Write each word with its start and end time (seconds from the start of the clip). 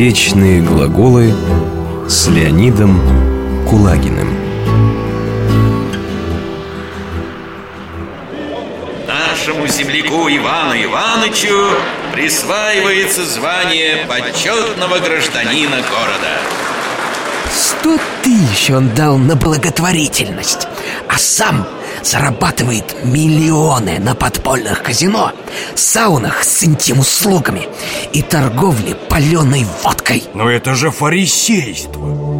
Вечные 0.00 0.62
глаголы 0.62 1.30
с 2.08 2.26
Леонидом 2.26 2.98
Кулагиным. 3.68 4.34
Нашему 9.06 9.66
земляку 9.66 10.26
Ивану 10.30 10.82
Ивановичу 10.84 11.54
присваивается 12.14 13.26
звание 13.26 14.06
почетного 14.08 15.00
гражданина 15.00 15.76
города. 15.82 16.38
Сто 17.54 17.98
тысяч 18.22 18.70
он 18.70 18.88
дал 18.94 19.18
на 19.18 19.36
благотворительность 19.36 20.66
А 21.08 21.18
сам 21.18 21.66
зарабатывает 22.02 22.96
миллионы 23.04 23.98
на 23.98 24.14
подпольных 24.14 24.82
казино 24.82 25.32
Саунах 25.74 26.44
с 26.44 26.64
интим-услугами 26.64 27.68
И 28.12 28.22
торговле 28.22 28.94
паленой 28.94 29.66
водкой. 29.82 30.24
Но 30.34 30.48
это 30.48 30.74
же 30.74 30.90
фарисейство. 30.90 32.30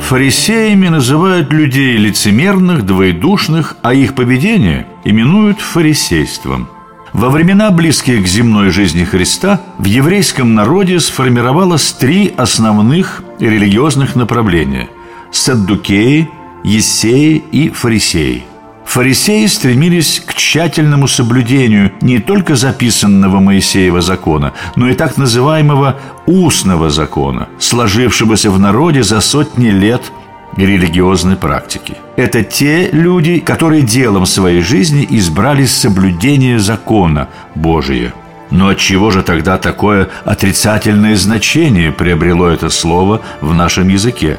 Фарисеями 0.00 0.88
называют 0.88 1.50
людей 1.52 1.96
лицемерных, 1.96 2.84
двоедушных, 2.84 3.76
а 3.82 3.94
их 3.94 4.14
поведение 4.14 4.86
именуют 5.04 5.60
фарисейством. 5.60 6.68
Во 7.14 7.30
времена, 7.30 7.70
близкие 7.70 8.22
к 8.22 8.26
земной 8.26 8.70
жизни 8.70 9.04
Христа, 9.04 9.60
в 9.78 9.84
еврейском 9.84 10.54
народе 10.54 11.00
сформировалось 11.00 11.92
три 11.92 12.34
основных 12.36 13.22
религиозных 13.38 14.14
направления– 14.14 14.88
саддукеи, 15.32 16.28
ессеи 16.64 17.42
и 17.52 17.70
фарисеи– 17.70 18.44
Фарисеи 18.84 19.46
стремились 19.46 20.22
к 20.24 20.34
тщательному 20.34 21.08
соблюдению 21.08 21.92
не 22.00 22.18
только 22.18 22.54
записанного 22.54 23.40
Моисеева 23.40 24.00
закона, 24.00 24.52
но 24.76 24.88
и 24.88 24.94
так 24.94 25.16
называемого 25.16 25.96
устного 26.26 26.90
закона, 26.90 27.48
сложившегося 27.58 28.50
в 28.50 28.58
народе 28.58 29.02
за 29.02 29.20
сотни 29.20 29.70
лет 29.70 30.12
религиозной 30.56 31.36
практики. 31.36 31.96
Это 32.16 32.44
те 32.44 32.90
люди, 32.92 33.40
которые 33.40 33.82
делом 33.82 34.26
своей 34.26 34.60
жизни 34.60 35.06
избрали 35.10 35.64
соблюдение 35.64 36.58
закона 36.58 37.28
Божия. 37.54 38.12
Но 38.50 38.68
от 38.68 38.78
чего 38.78 39.10
же 39.10 39.22
тогда 39.22 39.58
такое 39.58 40.10
отрицательное 40.24 41.16
значение 41.16 41.90
приобрело 41.90 42.46
это 42.46 42.70
слово 42.70 43.20
в 43.40 43.52
нашем 43.52 43.88
языке? 43.88 44.38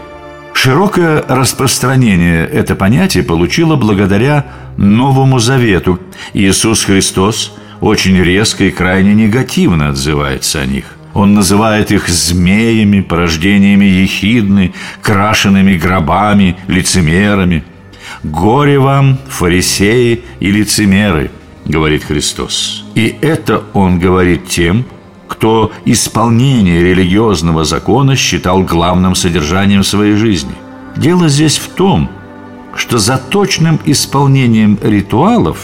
Широкое 0.56 1.22
распространение 1.28 2.48
это 2.48 2.76
понятие 2.76 3.24
получило 3.24 3.76
благодаря 3.76 4.48
Новому 4.78 5.38
Завету. 5.38 6.00
Иисус 6.34 6.86
Христос 6.86 7.54
очень 7.82 8.18
резко 8.18 8.64
и 8.64 8.72
крайне 8.72 9.14
негативно 9.14 9.90
отзывается 9.90 10.62
о 10.62 10.66
них. 10.66 10.86
Он 11.14 11.34
называет 11.34 11.92
их 11.92 12.08
змеями, 12.08 13.02
порождениями 13.02 13.86
ехидны, 13.86 14.74
крашенными 15.02 15.78
гробами, 15.78 16.58
лицемерами. 16.68 17.64
«Горе 18.24 18.80
вам, 18.80 19.20
фарисеи 19.28 20.24
и 20.40 20.52
лицемеры»,— 20.52 21.32
говорит 21.66 22.06
Христос. 22.06 22.86
И 22.96 23.16
это 23.22 23.62
Он 23.74 24.00
говорит 24.00 24.48
тем, 24.48 24.86
кто 25.46 25.72
исполнение 25.86 26.82
религиозного 26.82 27.66
закона 27.66 28.16
считал 28.16 28.64
главным 28.64 29.14
содержанием 29.14 29.84
своей 29.84 30.16
жизни. 30.16 30.56
Дело 30.98 31.30
здесь 31.30 31.60
в 31.60 31.70
том, 31.70 32.10
что 32.76 32.98
за 32.98 33.20
точным 33.20 33.80
исполнением 33.86 34.80
ритуалов 34.82 35.58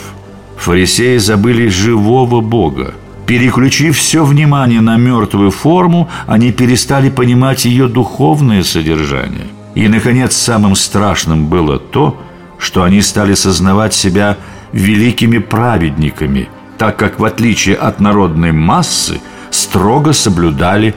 фарисеи 0.56 1.18
забыли 1.18 1.68
живого 1.70 2.42
Бога. 2.42 2.94
Переключив 3.26 3.98
все 3.98 4.24
внимание 4.24 4.82
на 4.82 4.98
мертвую 4.98 5.50
форму, 5.50 6.08
они 6.28 6.52
перестали 6.52 7.10
понимать 7.10 7.66
ее 7.66 7.88
духовное 7.88 8.62
содержание. 8.62 9.48
И, 9.74 9.88
наконец, 9.88 10.36
самым 10.36 10.76
страшным 10.76 11.48
было 11.48 11.80
то, 11.80 12.22
что 12.60 12.84
они 12.84 13.02
стали 13.02 13.34
сознавать 13.34 13.96
себя 13.96 14.38
великими 14.74 15.40
праведниками, 15.40 16.50
так 16.78 16.98
как, 16.98 17.20
в 17.20 17.26
отличие 17.26 17.78
от 17.78 18.00
народной 18.00 18.52
массы, 18.52 19.20
строго 19.52 20.14
соблюдали 20.14 20.96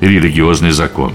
религиозный 0.00 0.72
закон. 0.72 1.14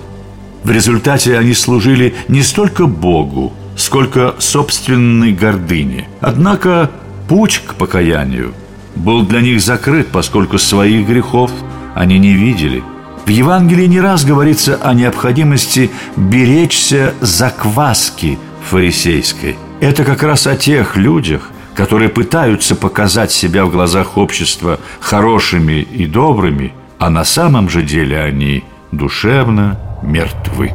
В 0.63 0.71
результате 0.71 1.37
они 1.37 1.53
служили 1.53 2.15
не 2.27 2.41
столько 2.41 2.87
Богу, 2.87 3.53
сколько 3.75 4.35
собственной 4.39 5.33
гордыне. 5.33 6.07
Однако 6.21 6.89
путь 7.27 7.61
к 7.65 7.75
покаянию 7.75 8.53
был 8.95 9.23
для 9.23 9.41
них 9.41 9.61
закрыт, 9.61 10.07
поскольку 10.07 10.57
своих 10.57 11.07
грехов 11.07 11.51
они 11.95 12.17
не 12.19 12.33
видели. 12.33 12.83
В 13.25 13.29
Евангелии 13.29 13.85
не 13.85 13.99
раз 13.99 14.23
говорится 14.23 14.79
о 14.81 14.93
необходимости 14.93 15.91
беречься 16.15 17.13
закваски 17.19 18.39
фарисейской. 18.69 19.57
Это 19.79 20.03
как 20.03 20.23
раз 20.23 20.47
о 20.47 20.55
тех 20.55 20.95
людях, 20.95 21.51
которые 21.77 22.09
пытаются 22.09 22.75
показать 22.75 23.31
себя 23.31 23.63
в 23.63 23.71
глазах 23.71 24.17
общества 24.17 24.79
хорошими 24.99 25.73
и 25.73 26.07
добрыми, 26.07 26.73
а 26.97 27.11
на 27.11 27.23
самом 27.23 27.69
же 27.69 27.83
деле 27.83 28.19
они 28.19 28.63
душевно 28.91 29.79
мертвы. 30.01 30.73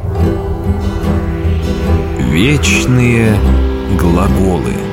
Вечные 2.19 3.37
глаголы. 3.99 4.92